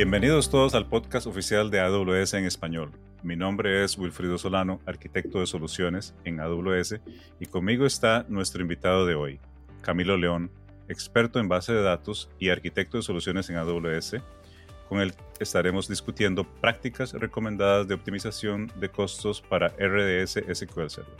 [0.00, 2.90] Bienvenidos todos al podcast oficial de AWS en español.
[3.22, 7.00] Mi nombre es Wilfrido Solano, arquitecto de soluciones en AWS,
[7.38, 9.40] y conmigo está nuestro invitado de hoy,
[9.82, 10.50] Camilo León,
[10.88, 14.16] experto en base de datos y arquitecto de soluciones en AWS.
[14.88, 21.14] Con él estaremos discutiendo prácticas recomendadas de optimización de costos para RDS SQL Server.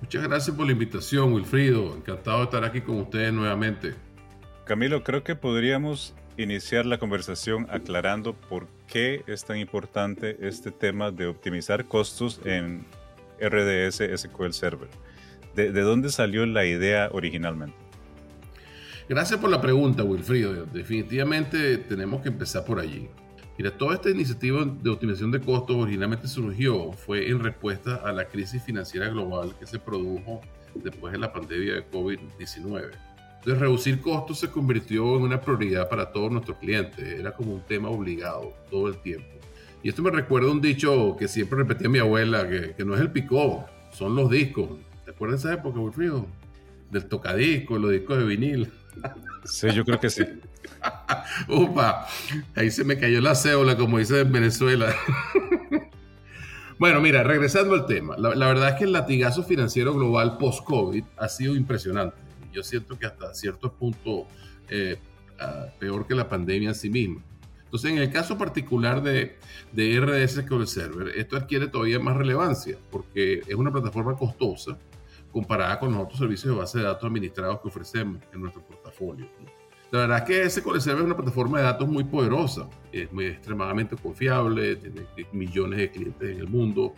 [0.00, 1.94] Muchas gracias por la invitación, Wilfrido.
[1.94, 3.92] Encantado de estar aquí con ustedes nuevamente.
[4.64, 11.10] Camilo, creo que podríamos iniciar la conversación aclarando por qué es tan importante este tema
[11.10, 12.84] de optimizar costos en
[13.40, 14.88] RDS SQL Server.
[15.54, 17.76] ¿De, dónde salió la idea originalmente?
[19.08, 20.66] Gracias por la pregunta, Wilfrido.
[20.66, 23.08] Definitivamente tenemos que empezar por allí.
[23.56, 28.26] Mira, toda esta iniciativa de optimización de costos originalmente surgió, fue en respuesta a la
[28.26, 30.40] crisis financiera global que se produjo
[30.74, 33.13] después de la pandemia de COVID-19
[33.44, 37.20] entonces, reducir costos se convirtió en una prioridad para todos nuestros clientes.
[37.20, 39.28] Era como un tema obligado todo el tiempo.
[39.82, 43.10] Y esto me recuerda un dicho que siempre repetía mi abuela, que, no es el
[43.10, 44.70] picó, son los discos.
[45.04, 46.26] ¿Te acuerdas de esa época, Wilfrido?
[46.90, 48.72] Del tocadisco, los discos de vinil.
[49.44, 50.24] Sí, yo creo que sí.
[51.48, 52.06] Upa,
[52.54, 54.96] ahí se me cayó la cédula, como dice en Venezuela.
[56.78, 58.16] bueno, mira, regresando al tema.
[58.16, 62.23] la verdad es que el latigazo financiero global post-COVID ha sido impresionante
[62.54, 64.26] yo siento que hasta cierto punto
[64.68, 64.98] eh,
[65.40, 67.22] ah, peor que la pandemia en sí misma.
[67.64, 69.36] Entonces, en el caso particular de,
[69.72, 74.78] de RDS SQL Server, esto adquiere todavía más relevancia porque es una plataforma costosa
[75.32, 79.28] comparada con los otros servicios de base de datos administrados que ofrecemos en nuestro portafolio.
[79.94, 83.26] La verdad es que SQL Server es una plataforma de datos muy poderosa, es muy
[83.26, 86.96] extremadamente confiable, tiene millones de clientes en el mundo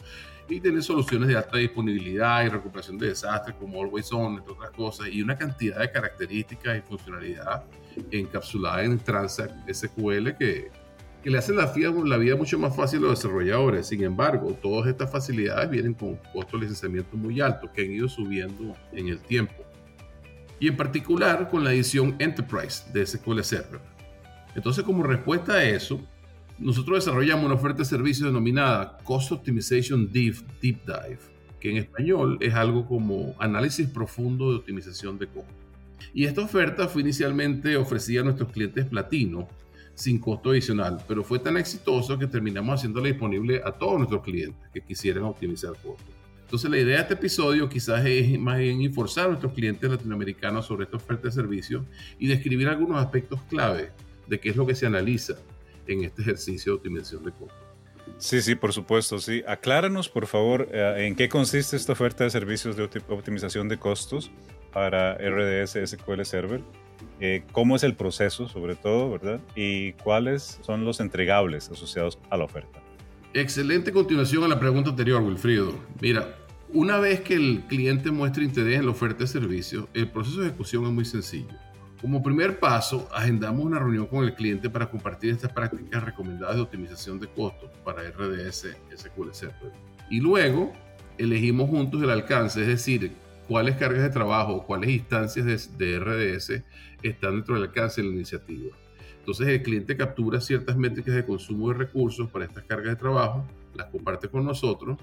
[0.48, 4.70] y tiene soluciones de alta disponibilidad y recuperación de desastres como Always On, entre otras
[4.70, 7.64] cosas, y una cantidad de características y funcionalidad
[8.12, 10.70] encapsulada en Transact SQL que,
[11.22, 13.88] que le hacen la la vida mucho más fácil a los desarrolladores.
[13.88, 18.08] Sin embargo, todas estas facilidades vienen con costos de licenciamiento muy altos que han ido
[18.08, 19.65] subiendo en el tiempo.
[20.58, 23.80] Y en particular con la edición Enterprise de SQL Server.
[24.54, 26.00] Entonces, como respuesta a eso,
[26.58, 31.18] nosotros desarrollamos una oferta de servicio denominada Cost Optimization Deep, Deep Dive,
[31.60, 35.54] que en español es algo como análisis profundo de optimización de costos.
[36.14, 39.46] Y esta oferta fue inicialmente ofrecida a nuestros clientes platino
[39.94, 44.68] sin costo adicional, pero fue tan exitoso que terminamos haciéndola disponible a todos nuestros clientes
[44.72, 46.15] que quisieran optimizar costos.
[46.46, 50.64] Entonces la idea de este episodio quizás es más bien inforzar a nuestros clientes latinoamericanos
[50.64, 51.84] sobre esta oferta de servicio
[52.20, 53.90] y describir algunos aspectos clave
[54.28, 55.34] de qué es lo que se analiza
[55.88, 57.58] en este ejercicio de optimización de costos.
[58.18, 59.42] Sí, sí, por supuesto, sí.
[59.48, 64.30] Acláranos, por favor, eh, en qué consiste esta oferta de servicios de optimización de costos
[64.72, 66.62] para RDS SQL Server,
[67.18, 69.40] eh, cómo es el proceso, sobre todo, ¿verdad?
[69.56, 72.85] Y cuáles son los entregables asociados a la oferta.
[73.38, 75.74] Excelente continuación a la pregunta anterior, Wilfrido.
[76.00, 76.38] Mira,
[76.72, 80.46] una vez que el cliente muestra interés en la oferta de servicio, el proceso de
[80.46, 81.50] ejecución es muy sencillo.
[82.00, 86.62] Como primer paso, agendamos una reunión con el cliente para compartir estas prácticas recomendadas de
[86.62, 89.28] optimización de costos para RDS SQL.
[90.08, 90.72] Y luego
[91.18, 93.12] elegimos juntos el alcance, es decir,
[93.46, 96.62] cuáles cargas de trabajo, cuáles instancias de, RDS
[97.02, 98.74] están dentro del alcance de la iniciativa.
[99.26, 103.44] Entonces el cliente captura ciertas métricas de consumo de recursos para estas cargas de trabajo,
[103.74, 104.98] las comparte con nosotros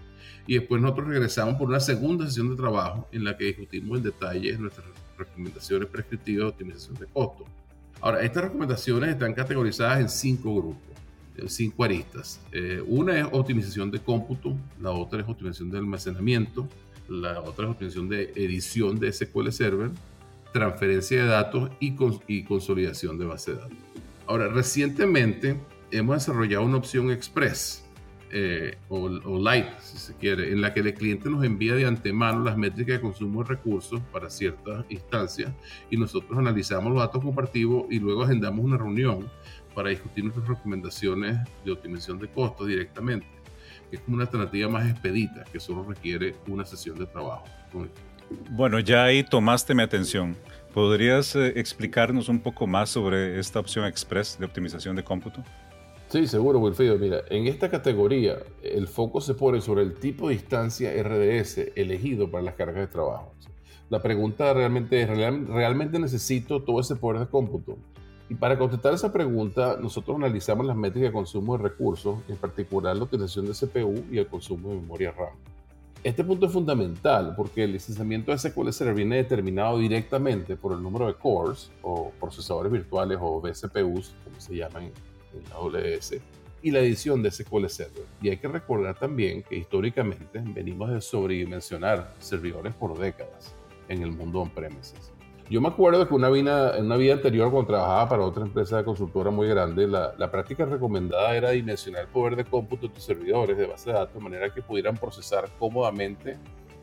[0.48, 4.06] y después nosotros regresamos por una segunda sesión de trabajo en la que discutimos en
[4.06, 7.48] detalle nuestras recomendaciones prescriptivas de optimización de costos.
[8.00, 10.98] Ahora, estas recomendaciones están categorizadas en cinco grupos,
[11.36, 12.40] en cinco aristas.
[12.54, 16.66] Eh, una es optimización de cómputo, la otra es optimización de almacenamiento,
[17.10, 19.92] la otra es optimización de edición de SQL Server,
[20.54, 21.94] transferencia de datos y,
[22.28, 23.93] y consolidación de base de datos.
[24.28, 25.60] Ahora, recientemente
[25.92, 27.84] hemos desarrollado una opción express
[28.36, 32.44] eh, o, light, si se quiere, en la que el cliente nos envía de antemano
[32.44, 35.52] las métricas de consumo de recursos para ciertas instancias
[35.92, 39.30] y nosotros analizamos los datos comparativos y luego agendamos una reunión
[39.76, 43.28] para discutir nuestras recomendaciones de optimización de costos directamente,
[43.92, 47.46] es como una alternativa más expedita que solo requiere una sesión de trabajo.
[48.50, 50.36] Bueno, ya ahí tomaste mi atención.
[50.74, 55.44] ¿Podrías eh, explicarnos un poco más sobre esta opción express de optimización de cómputo?
[56.10, 56.98] Sí, seguro, Wilfrido.
[56.98, 62.32] Mira, en esta categoría el foco se pone sobre el tipo de instancia RDS elegido
[62.32, 63.34] para las cargas de trabajo.
[63.92, 67.78] La pregunta realmente es, ¿realmente necesito todo ese poder de cómputo?
[68.28, 72.96] Y para contestar esa pregunta, nosotros analizamos las métricas de consumo de recursos, en particular
[72.96, 75.53] la utilización de CPU y el consumo de memoria RAM.
[76.04, 80.84] Este punto es fundamental porque el licenciamiento de SQL Server viene determinado directamente por el
[80.84, 86.16] número de cores o procesadores virtuales o vCPUs, como se llaman en AWS
[86.62, 88.04] y la edición de SQL Server.
[88.22, 93.56] Y hay que recordar también que históricamente venimos de sobredimensionar servidores por décadas
[93.88, 95.13] en el mundo on-premises.
[95.50, 98.78] Yo me acuerdo que una vida, en una vida anterior, cuando trabajaba para otra empresa
[98.78, 103.04] de consultora muy grande, la, práctica recomendada era dimensionar el poder de cómputo de tus
[103.04, 106.38] servidores de base de datos de manera que pudieran procesar cómodamente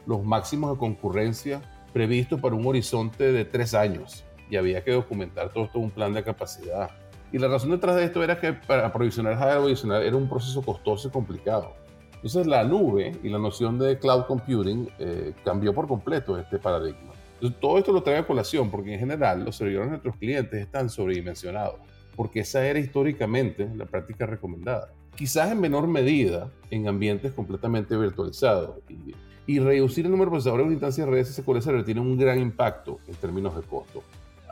[0.07, 1.63] los máximos de concurrencia
[1.93, 4.25] previstos para un horizonte de tres años.
[4.51, 6.91] Y había que documentar todo esto en un plan de capacidad.
[7.33, 10.61] Y la razón detrás de esto era que para aprovisionar hardware adicional era un proceso
[10.63, 11.75] costoso y complicado.
[12.15, 17.15] Entonces la nube y la noción de cloud computing eh, cambió por completo este paradigma.
[17.41, 20.61] Entonces, todo esto lo trae a colación porque en general los servidores de nuestros clientes
[20.61, 21.77] están sobredimensionados,
[22.15, 24.93] porque esa era históricamente la práctica recomendada.
[25.17, 28.77] Quizás en menor medida en ambientes completamente virtualizados.
[28.91, 29.15] Y,
[29.47, 32.39] y reducir el número de procesadores de instancias de redes SQL Server tiene un gran
[32.39, 34.03] impacto en términos de costo.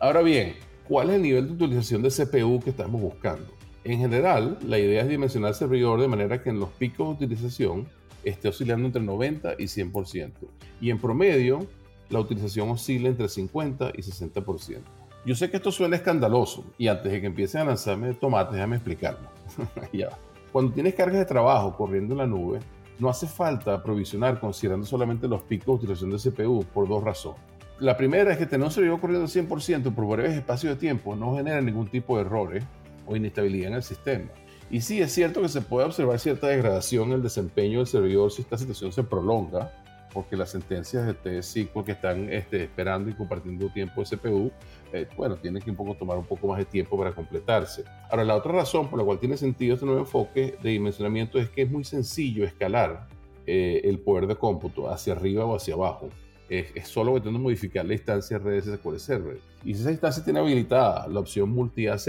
[0.01, 0.55] Ahora bien,
[0.89, 3.47] ¿cuál es el nivel de utilización de CPU que estamos buscando?
[3.85, 7.27] En general, la idea es dimensionar el servidor de manera que en los picos de
[7.27, 7.87] utilización
[8.25, 10.33] esté oscilando entre 90 y 100%.
[10.81, 11.67] Y en promedio,
[12.11, 14.81] la utilización oscila entre 50 y 60%.
[15.27, 18.77] Yo sé que esto suena escandaloso y antes de que empiecen a lanzarme tomates, déjame
[18.77, 19.29] explicarlo.
[19.93, 20.09] ya.
[20.53, 22.61] Cuando tienes cargas de trabajo corriendo en la nube,
[22.99, 27.41] no hace falta aprovisionar considerando solamente los picos de utilización de CPU por dos razones.
[27.79, 31.15] La primera es que tener un servidor corriendo al 100% por breves espacios de tiempo
[31.15, 32.65] no genera ningún tipo de errores
[33.07, 34.31] o inestabilidad en el sistema.
[34.71, 38.33] Y sí, es cierto que se puede observar cierta degradación en el desempeño del servidor
[38.33, 39.73] si esta situación se prolonga,
[40.19, 44.51] porque las sentencias de T-SQL que están este, esperando y compartiendo tiempo de CPU,
[44.93, 47.85] eh, bueno, tienen que un poco tomar un poco más de tiempo para completarse.
[48.11, 51.49] Ahora, la otra razón por la cual tiene sentido este nuevo enfoque de dimensionamiento es
[51.51, 53.07] que es muy sencillo escalar
[53.47, 56.09] eh, el poder de cómputo hacia arriba o hacia abajo.
[56.49, 59.39] Es, es solo cuestión modificar la instancia RDS SQL Server.
[59.65, 62.09] Y si esa instancia tiene habilitada la opción multi-AZ,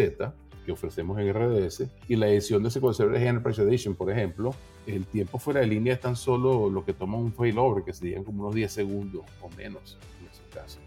[0.66, 4.54] que ofrecemos en RDS, y la edición de SQL Server Enterprise Edition, por ejemplo,
[4.88, 8.24] el tiempo fuera de línea es tan solo lo que toma un failover, que serían
[8.24, 10.80] como unos 10 segundos o menos en ese caso.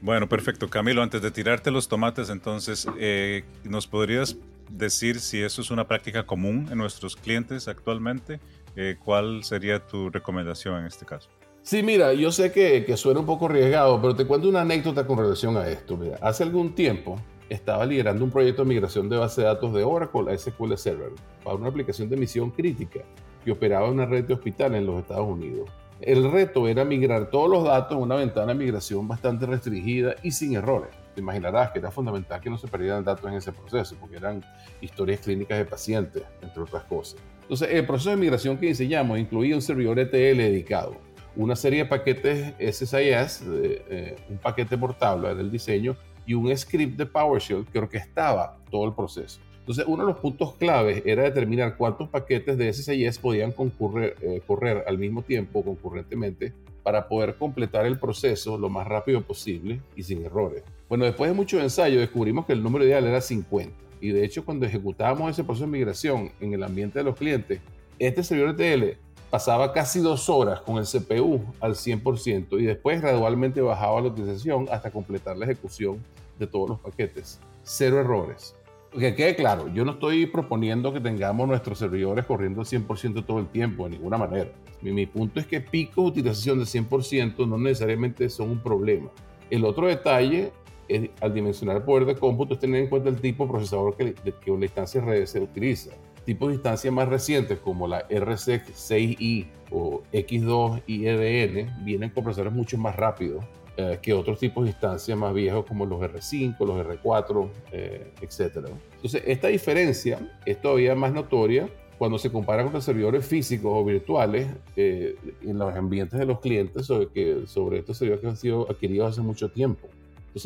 [0.00, 0.68] Bueno, perfecto.
[0.68, 4.36] Camilo, antes de tirarte los tomates, entonces, eh, ¿nos podrías
[4.68, 8.40] decir si eso es una práctica común en nuestros clientes actualmente?
[8.76, 11.30] Eh, ¿Cuál sería tu recomendación en este caso?
[11.62, 15.06] Sí, mira, yo sé que, que, suena un poco arriesgado, pero te cuento una anécdota
[15.06, 15.96] con relación a esto.
[15.96, 17.18] Mira, hace algún tiempo
[17.48, 21.10] estaba liderando un proyecto de migración de base de datos de Oracle a SQL Server
[21.42, 23.00] para una aplicación de misión crítica
[23.44, 25.70] que operaba en una red de hospitales en los Estados Unidos.
[26.00, 30.30] El reto era migrar todos los datos en una ventana de migración bastante restringida y
[30.32, 30.90] sin errores.
[31.14, 34.44] Te imaginarás que era fundamental que no se perdieran datos en ese proceso, porque eran
[34.80, 37.20] historias clínicas de pacientes, entre otras cosas.
[37.42, 40.96] Entonces, el proceso de migración que diseñamos incluía un servidor ETL dedicado,
[41.36, 45.96] una serie de paquetes SSIS, eh, un paquete portable era el diseño,
[46.26, 49.40] y un script de PowerShell que orquestaba todo el proceso.
[49.60, 54.42] Entonces, uno de los puntos claves era determinar cuántos paquetes de SSIS podían concurrir, eh,
[54.46, 60.02] correr al mismo tiempo, concurrentemente, para poder completar el proceso lo más rápido posible y
[60.02, 60.62] sin errores.
[60.86, 63.74] Bueno, después de mucho ensayo descubrimos que el número ideal era 50.
[64.02, 67.60] Y de hecho, cuando ejecutábamos ese proceso de migración en el ambiente de los clientes,
[67.98, 68.98] este servidor TL
[69.30, 74.68] pasaba casi dos horas con el CPU al 100% y después gradualmente bajaba la utilización
[74.70, 76.02] hasta completar la ejecución
[76.38, 77.40] de todos los paquetes.
[77.62, 78.54] Cero errores.
[78.98, 83.40] Que quede claro, yo no estoy proponiendo que tengamos nuestros servidores corriendo al 100% todo
[83.40, 84.52] el tiempo, de ninguna manera.
[84.82, 89.10] Mi, punto es que picos de utilización del 100% no necesariamente son un problema.
[89.50, 90.52] El otro detalle
[90.86, 93.96] es, al dimensionar el poder de cómputo es tener en cuenta el tipo de procesador
[93.96, 95.90] que, que una instancia RDS utiliza.
[96.24, 102.24] Tipos de instancias más recientes como la RSEC 6i o X2 y EDN vienen con
[102.24, 103.44] procesadores mucho más rápidos
[103.76, 108.68] eh, que otros tipos de instancias más viejos como los R5, los R4, eh, etc.
[108.94, 113.84] Entonces, esta diferencia es todavía más notoria cuando se compara con los servidores físicos o
[113.84, 118.36] virtuales eh, en los ambientes de los clientes sobre, que, sobre estos servidores que han
[118.36, 119.88] sido adquiridos hace mucho tiempo.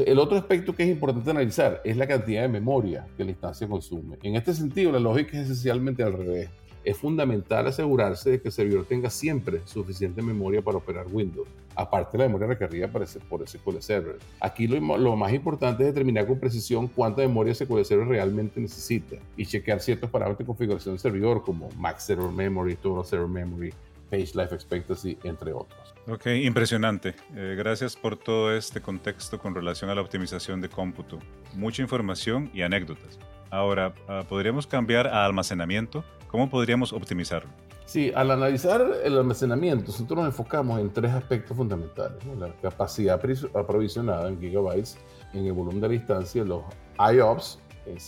[0.04, 3.66] El otro aspecto que es importante analizar es la cantidad de memoria que la instancia
[3.66, 4.18] consume.
[4.22, 6.50] En este sentido, la lógica es esencialmente al revés
[6.84, 12.16] es fundamental asegurarse de que el servidor tenga siempre suficiente memoria para operar Windows, aparte
[12.16, 14.16] de la memoria requerida por SQL Server.
[14.40, 19.16] Aquí lo, lo, más importante es determinar con precisión cuánta memoria SQL Server realmente necesita
[19.36, 23.74] y chequear ciertos parámetros de configuración del servidor como Max Server Memory, Total Server Memory,
[24.10, 25.94] Page Life Expectancy, entre otros.
[26.08, 27.14] Ok, impresionante.
[27.34, 31.18] Eh, gracias por todo este contexto con relación a la optimización de cómputo.
[31.54, 33.18] Mucha información y anécdotas.
[33.50, 36.04] Ahora, ah, ¿podríamos cambiar a almacenamiento?
[36.28, 37.50] ¿Cómo podríamos optimizarlo?
[37.88, 42.22] Sí, al analizar el almacenamiento, nosotros nos enfocamos en tres aspectos fundamentales.
[42.38, 43.18] La capacidad
[43.54, 44.98] aprovisionada en gigabytes,
[45.32, 46.64] en el volumen de la instancia, los
[46.98, 47.58] IOPS,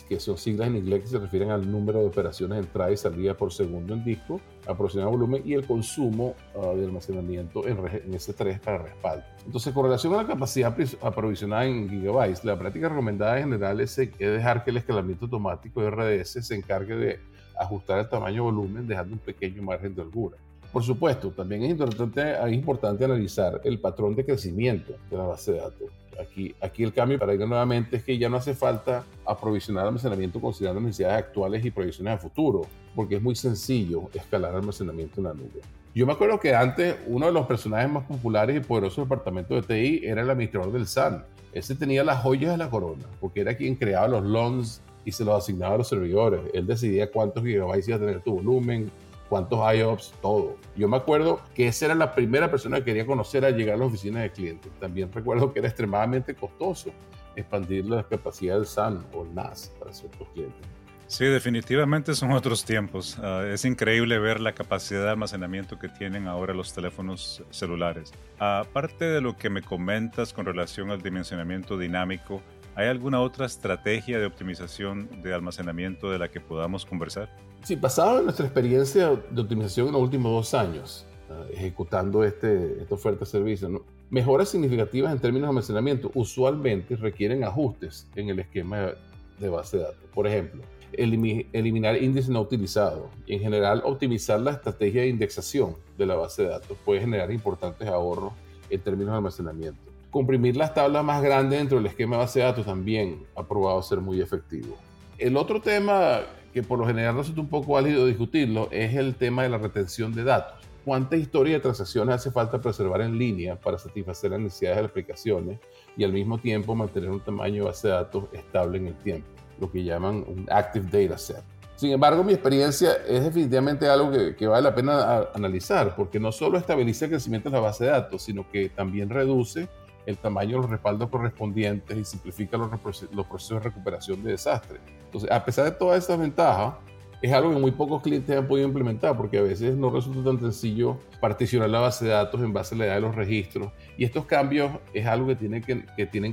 [0.08, 2.96] que son siglas en inglés que se refieren al número de operaciones de entrada y
[2.96, 8.12] salida por segundo en disco, aproximado volumen y el consumo ah, de almacenamiento en, en,
[8.12, 9.24] S3 para respaldo.
[9.44, 13.98] Entonces, con relación a la capacidad aprovisionada en gigabytes, la práctica recomendada en general es,
[13.98, 17.20] es dejar que el escalamiento automático de RDS se encargue de
[17.58, 20.36] ajustar el tamaño volumen dejando un pequeño margen de holgura.
[20.72, 25.52] Por supuesto, también es importante, es importante analizar el patrón de crecimiento de la base
[25.52, 25.90] de datos.
[26.20, 30.40] Aquí, aquí el cambio para ir nuevamente es que ya no hace falta aprovisionar almacenamiento
[30.40, 32.62] considerando necesidades actuales y proyecciones a futuro,
[32.94, 35.60] porque es muy sencillo escalar almacenamiento en la nube.
[35.92, 39.54] Yo me acuerdo que antes uno de los personajes más populares y poderosos del departamento
[39.54, 41.24] de TI era el administrador del SAN.
[41.52, 45.24] Ese tenía las joyas de la corona, porque era quien creaba los LONs y se
[45.24, 46.42] los asignaba a los servidores.
[46.54, 48.88] Él decidía cuántos gigabytes iba a tener tu volumen,
[49.30, 50.56] cuántos IOPS, todo.
[50.76, 53.78] Yo me acuerdo que esa era la primera persona que quería conocer al llegar a
[53.78, 54.70] las oficinas de clientes.
[54.80, 56.90] También recuerdo que era extremadamente costoso
[57.36, 60.60] expandir la capacidad del SAN o el NAS para ciertos clientes.
[61.06, 63.18] Sí, definitivamente son otros tiempos.
[63.22, 68.12] Ah, es increíble ver la capacidad de almacenamiento que tienen ahora los teléfonos celulares.
[68.38, 72.42] Aparte de lo que me comentas con relación al dimensionamiento dinámico,
[72.76, 77.28] ¿Hay alguna otra estrategia de optimización de almacenamiento de la que podamos conversar?
[77.64, 82.80] Sí, basado en nuestra experiencia de optimización en los últimos dos años, ah, ejecutando este,
[82.80, 88.38] esta oferta de servicio, mejoras significativas en términos de almacenamiento usualmente requieren ajustes en el
[88.38, 88.92] esquema
[89.38, 90.04] de base de datos.
[90.14, 90.62] Por ejemplo,
[90.92, 96.42] eliminar índices no utilizados y en general optimizar la estrategia de indexación de la base
[96.42, 98.32] de datos puede generar importantes ahorros
[98.70, 99.89] en términos de almacenamiento.
[100.10, 103.80] Comprimir las tablas más grandes dentro del esquema de base de datos también ha probado
[103.82, 104.76] ser muy efectivo.
[105.18, 109.44] El otro tema que por lo general resulta un poco válido discutirlo es el tema
[109.44, 110.66] de la retención de datos.
[110.84, 114.90] ¿Cuánta historia de transacciones hace falta preservar en línea para satisfacer las necesidades de las
[114.90, 115.60] aplicaciones
[115.96, 119.28] y al mismo tiempo mantener un tamaño de base de datos estable en el tiempo?
[119.60, 121.44] Lo que llaman un active data set.
[121.76, 126.30] Sin embargo, mi experiencia es definitivamente algo que, que, vale la pena analizar, porque no
[126.30, 129.68] solo estabiliza el crecimiento de la base de datos, sino que también reduce
[130.06, 132.70] el tamaño de los respaldos correspondientes y simplifica los,
[133.12, 134.80] los procesos de recuperación de desastres.
[135.04, 136.74] Entonces, a pesar de todas estas ventajas,
[137.22, 140.40] es algo que muy pocos clientes han podido implementar porque a veces no resulta tan
[140.40, 143.72] sencillo particionar la base de datos en base a la edad de los registros.
[143.98, 145.62] Y estos cambios es algo que tienen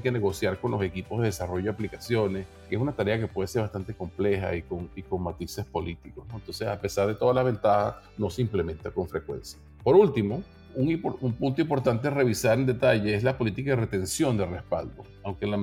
[0.02, 3.50] que, negociar con los equipos de desarrollo de aplicaciones, que es una tarea que puede
[3.50, 6.26] ser bastante compleja y con, y con matices políticos.
[6.34, 9.60] Entonces, a pesar de todas las ventajas, no se implementa con frecuencia.
[9.84, 10.42] Por último,
[10.78, 15.04] un, punto importante a revisar en detalle es la política de retención de respaldo.
[15.24, 15.54] Aunque el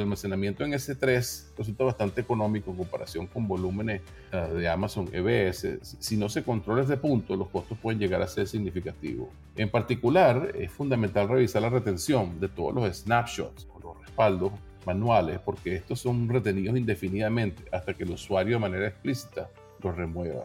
[0.00, 6.16] almacenamiento, en S3 resulta bastante económico en comparación con volúmenes eh, de Amazon EBS, si
[6.16, 9.28] no se controla este punto, los costos pueden llegar a ser significativos.
[9.56, 14.52] En particular, es fundamental revisar la retención de todos los snapshots o los respaldos
[14.86, 19.48] manuales, porque estos son retenidos indefinidamente hasta que el usuario de manera explícita
[19.82, 20.44] los remueva.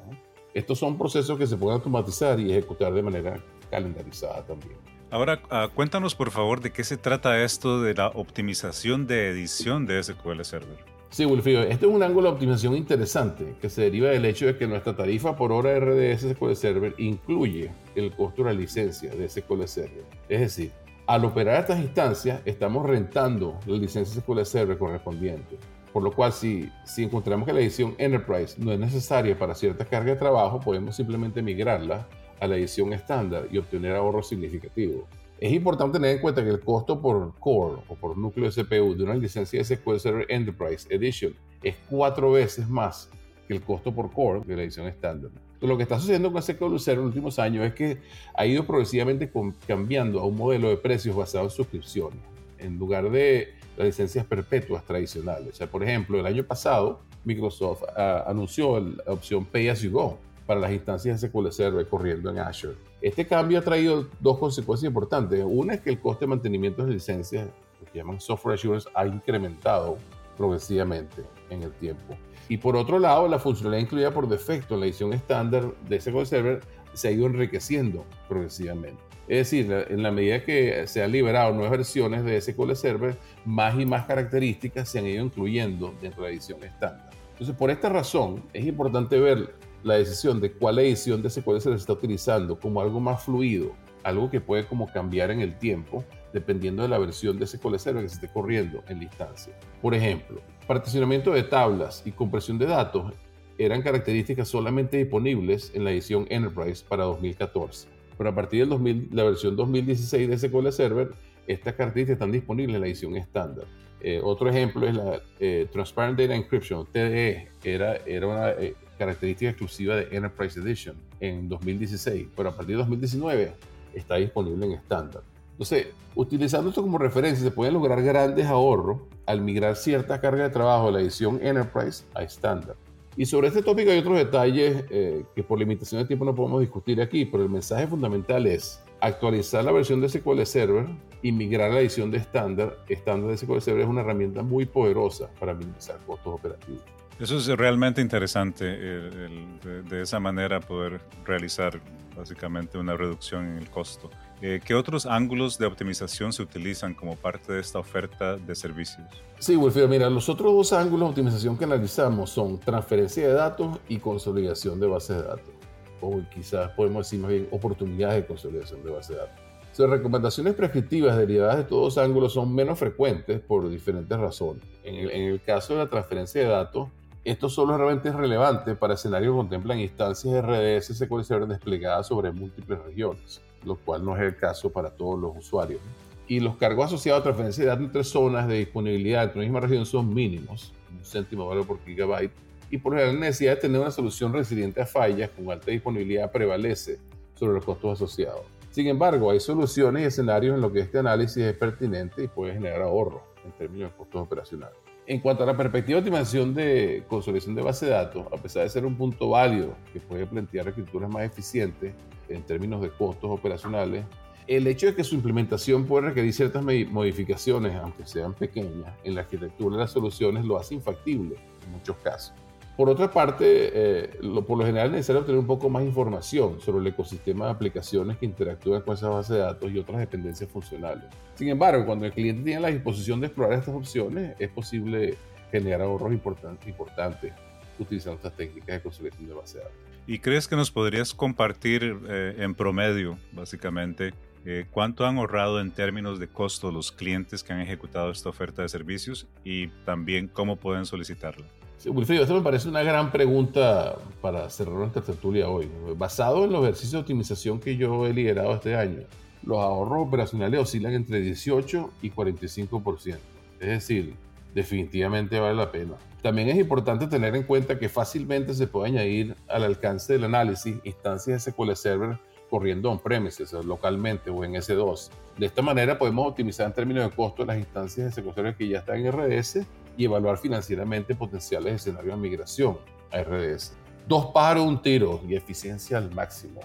[0.53, 4.77] Estos son procesos que se pueden automatizar y ejecutar de manera calendarizada también.
[5.11, 9.85] Ahora, ah, cuéntanos por favor de qué se trata esto de la optimización de edición
[9.85, 10.77] de SQL Server.
[11.09, 14.55] Sí, Wilfrido, este es un ángulo de optimización interesante que se deriva del hecho de
[14.55, 19.27] que nuestra tarifa por hora RDS SQL Server incluye el costo de la licencia de
[19.27, 20.05] SQL Server.
[20.29, 20.71] Es decir,
[21.07, 25.57] al operar estas instancias, estamos rentando la licencia SQL Server correspondiente.
[25.93, 29.85] Por lo cual, si, si encontramos que la edición Enterprise no es necesaria para cierta
[29.85, 32.07] carga de trabajo, podemos simplemente migrarla
[32.39, 35.03] a la edición estándar y obtener ahorros significativos.
[35.39, 38.93] Es importante tener en cuenta que el costo por core o por núcleo de CPU
[38.95, 43.09] de una licencia de SQL Server Enterprise Edition es cuatro veces más
[43.47, 45.31] que el costo por core de la edición estándar.
[45.61, 47.97] Lo que está sucediendo con SQL Server en los últimos años es que
[48.35, 49.31] ha ido progresivamente
[49.65, 52.19] cambiando a un modelo de precios basado en suscripciones,
[52.57, 55.53] en lugar de las licencias perpetuas tradicionales.
[55.53, 59.91] O sea, por ejemplo, el año pasado Microsoft ah, anunció la opción Pay As You
[59.91, 62.75] Go, para las instancias de SQL Server corriendo en Azure.
[63.01, 65.43] Este cambio ha traído dos consecuencias importantes.
[65.45, 67.47] Una es que el coste de mantenimiento de licencias,
[67.79, 69.97] lo que llaman software assurance, ha incrementado
[70.35, 72.17] progresivamente en el tiempo.
[72.49, 76.25] Y por otro lado, la funcionalidad incluida por defecto en la edición estándar de SQL
[76.25, 76.61] Server
[76.93, 79.08] se ha ido enriqueciendo progresivamente.
[79.29, 83.79] Es decir, en la medida que se han liberado nuevas versiones de SQL Server, más
[83.79, 87.11] y más características se han ido incluyendo dentro de la edición estándar.
[87.33, 91.73] Entonces, por esta razón, es importante ver la decisión de cuál edición de SQL se
[91.75, 93.71] está utilizando como algo más fluido,
[94.03, 98.01] algo que puede como cambiar en el tiempo dependiendo de la versión de SQL Server
[98.01, 99.53] que se esté corriendo en la instancia.
[99.79, 103.13] Por ejemplo, particionamiento de tablas y compresión de datos
[103.59, 107.98] eran características solamente disponibles en la edición Enterprise para 2014.
[108.19, 111.11] Pero a partir de la versión 2016 de SQL Server,
[111.47, 113.63] estas características están disponibles en la edición estándar.
[114.01, 119.51] Eh, otro ejemplo es la eh, Transparent Data Encryption, TDE, era, era una eh, característica
[119.51, 123.53] exclusiva de Enterprise Edition en 2016, pero a partir de 2019
[123.93, 125.23] está disponible en estándar.
[125.51, 130.49] Entonces, utilizando esto como referencia, se pueden lograr grandes ahorros al migrar cierta carga de
[130.49, 132.75] trabajo de la edición Enterprise a estándar.
[133.17, 137.01] Y sobre este tópico hay otros detalles que por limitación de tiempo no podemos discutir
[137.01, 140.85] aquí, pero el mensaje fundamental es actualizar la versión de SQL Server
[141.21, 144.65] y migrar a la edición de estándar, estándar de SQL Server es una herramienta muy
[144.65, 146.81] poderosa para minimizar costos operativos.
[147.19, 151.81] Eso es realmente interesante, de, esa manera poder realizar
[152.15, 154.09] básicamente una reducción en el costo.
[154.41, 159.05] Eh, ¿Qué otros ángulos de optimización se utilizan como parte de esta oferta de servicios?
[159.39, 163.79] Sí, Wilfredo, mira, los otros dos ángulos de optimización que analizamos son transferencia de datos
[163.89, 165.53] y consolidación de bases de datos.
[166.01, 169.49] O quizás podemos decir más bien oportunidades de consolidación de bases de datos.
[169.79, 174.61] Las recomendaciones prescriptivas derivadas de todos ángulos son menos frecuentes por diferentes razones.
[174.83, 176.89] En el, caso de la transferencia de datos,
[177.25, 182.79] esto solo realmente es relevante para escenarios que contemplan instancias RDS Server desplegadas sobre múltiples
[182.79, 185.81] regiones, lo cual no es el caso para todos los usuarios.
[186.27, 189.59] Y los cargos asociados a transferencia de datos entre zonas de disponibilidad entre una misma
[189.59, 192.31] región son mínimos, un céntimo valor por gigabyte,
[192.71, 196.99] y por la necesidad de tener una solución resiliente a fallas con alta disponibilidad prevalece
[197.33, 198.41] sobre los costos asociados.
[198.71, 202.53] Sin embargo, hay soluciones y escenarios en los que este análisis es pertinente y puede
[202.53, 204.88] generar ahorro en términos de costos operacionales.
[205.09, 208.61] En cuanto a la perspectiva de optimización de consolidación de base de datos, a pesar
[208.61, 211.95] de ser un punto válido que puede plantear escrituras más eficientes
[212.27, 214.05] en términos de costos operacionales,
[214.45, 219.21] el hecho de que su implementación puede requerir ciertas modificaciones, aunque sean pequeñas, en la
[219.21, 222.35] arquitectura de las soluciones lo hace infactible en muchos casos.
[222.79, 223.43] Por otra parte,
[223.73, 224.09] eh,
[224.47, 228.15] por lo general es necesario obtener un poco más información sobre el ecosistema de aplicaciones
[228.17, 231.03] que interactúan con esa base de datos y otras dependencias funcionales.
[231.35, 235.17] Sin embargo, cuando el cliente tiene la disposición de explorar estas opciones, es posible
[235.51, 237.33] generar ahorros importantes, importantes
[237.77, 239.77] utilizando estas técnicas de consolidación de base de datos.
[240.07, 244.13] ¿Y crees que nos podrías compartir eh, en promedio, básicamente,
[244.45, 248.61] eh, cuánto han ahorrado en términos de costo los clientes que han ejecutado esta oferta
[248.61, 251.45] de servicios y también cómo pueden solicitarla?
[251.85, 255.69] Wilfrido, esto me parece una gran pregunta para cerrar nuestra tertulia hoy.
[255.95, 259.03] Basado en los ejercicios de optimización que yo he liderado este año,
[259.43, 263.17] los ahorros operacionales oscilan entre 18 y 45%.
[263.61, 264.13] Es decir,
[264.53, 265.93] definitivamente vale la pena.
[266.21, 270.75] También es importante tener en cuenta que fácilmente se puede añadir al alcance del análisis
[270.83, 275.09] instancias de SQL Server corriendo on-premises, localmente o en S2.
[275.37, 278.67] De esta manera podemos optimizar en términos de costo las instancias de SQL Server que
[278.67, 279.59] ya están en RDS
[279.99, 282.77] y evaluar financieramente potenciales escenarios de migración
[283.11, 283.73] a RDS.
[284.07, 286.61] Dos pájaros, un tiro y eficiencia al máximo.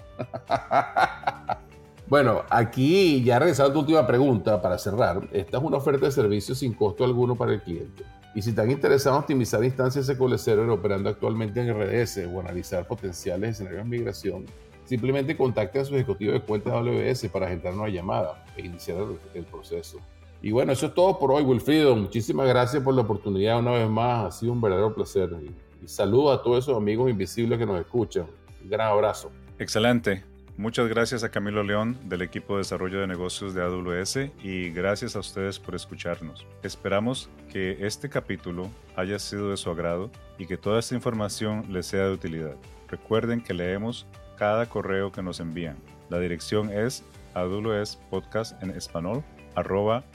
[2.07, 5.27] bueno, aquí ya regresando a tu última pregunta para cerrar.
[5.33, 8.05] Esta es una oferta de servicio sin costo alguno para el cliente.
[8.33, 12.87] Y si están interesados en optimizar instancias SQL Server operando actualmente en RDS o analizar
[12.87, 14.45] potenciales escenarios de migración,
[14.85, 18.99] simplemente contacten a su ejecutivo de cuentas AWS para agendar una llamada e iniciar
[19.33, 19.99] el proceso.
[20.45, 21.95] Y bueno, eso es todo por hoy, Wilfrido.
[21.95, 24.25] Muchísimas gracias por la oportunidad una vez más.
[24.27, 25.27] Ha sido un verdadero placer.
[25.41, 28.27] Y, saludo a todos esos amigos invisibles que nos escuchan.
[28.61, 29.31] Un gran abrazo.
[29.57, 30.23] Excelente.
[30.55, 35.15] Muchas gracias a Camilo León del equipo de desarrollo de negocios de AWS y gracias
[35.15, 36.45] a ustedes por escucharnos.
[36.61, 41.87] Esperamos que este capítulo haya sido de su agrado y que toda esta información les
[41.87, 42.55] sea de utilidad.
[42.87, 44.05] Recuerden que leemos
[44.37, 45.77] cada correo que nos envían.
[46.09, 47.03] La dirección es
[47.33, 49.23] AWS Podcast en español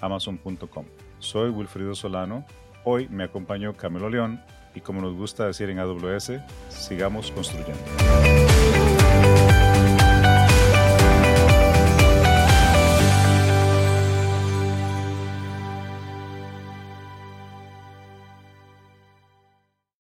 [0.01, 0.85] amazon.com.
[1.19, 2.45] Soy Wilfrido Solano.
[2.85, 4.41] Hoy me acompañó Camilo León
[4.75, 6.33] y como nos gusta decir en AWS,
[6.69, 7.81] sigamos construyendo.